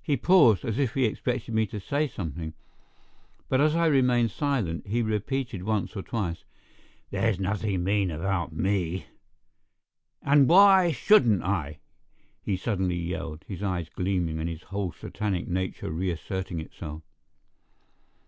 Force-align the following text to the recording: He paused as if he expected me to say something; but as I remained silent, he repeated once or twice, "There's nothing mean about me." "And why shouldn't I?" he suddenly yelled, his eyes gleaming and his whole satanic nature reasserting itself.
He 0.00 0.16
paused 0.16 0.64
as 0.64 0.78
if 0.78 0.94
he 0.94 1.04
expected 1.04 1.52
me 1.52 1.66
to 1.66 1.80
say 1.80 2.06
something; 2.06 2.54
but 3.48 3.60
as 3.60 3.74
I 3.74 3.86
remained 3.86 4.30
silent, 4.30 4.86
he 4.86 5.02
repeated 5.02 5.64
once 5.64 5.96
or 5.96 6.02
twice, 6.02 6.44
"There's 7.10 7.40
nothing 7.40 7.82
mean 7.82 8.12
about 8.12 8.52
me." 8.52 9.06
"And 10.22 10.48
why 10.48 10.92
shouldn't 10.92 11.42
I?" 11.42 11.80
he 12.40 12.56
suddenly 12.56 12.94
yelled, 12.94 13.44
his 13.48 13.60
eyes 13.60 13.88
gleaming 13.88 14.38
and 14.38 14.48
his 14.48 14.62
whole 14.62 14.92
satanic 14.92 15.48
nature 15.48 15.90
reasserting 15.90 16.60
itself. 16.60 17.02